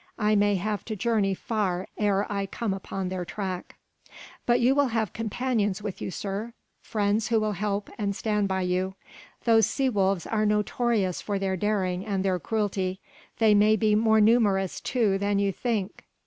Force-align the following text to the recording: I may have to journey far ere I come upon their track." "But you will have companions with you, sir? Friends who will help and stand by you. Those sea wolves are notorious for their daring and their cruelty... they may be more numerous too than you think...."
I 0.17 0.33
may 0.35 0.55
have 0.55 0.83
to 0.85 0.95
journey 0.95 1.35
far 1.35 1.87
ere 1.95 2.25
I 2.27 2.47
come 2.47 2.73
upon 2.73 3.09
their 3.09 3.23
track." 3.23 3.75
"But 4.47 4.59
you 4.59 4.73
will 4.73 4.87
have 4.87 5.13
companions 5.13 5.83
with 5.83 6.01
you, 6.01 6.09
sir? 6.09 6.53
Friends 6.81 7.27
who 7.27 7.39
will 7.39 7.51
help 7.51 7.87
and 7.99 8.15
stand 8.15 8.47
by 8.47 8.61
you. 8.61 8.95
Those 9.43 9.67
sea 9.67 9.89
wolves 9.89 10.25
are 10.25 10.43
notorious 10.43 11.21
for 11.21 11.37
their 11.37 11.55
daring 11.55 12.03
and 12.03 12.25
their 12.25 12.39
cruelty... 12.39 12.99
they 13.37 13.53
may 13.53 13.75
be 13.75 13.93
more 13.93 14.19
numerous 14.19 14.81
too 14.81 15.19
than 15.19 15.37
you 15.37 15.51
think...." 15.51 16.03